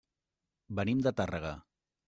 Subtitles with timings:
[0.81, 1.55] Venim de Tàrrega.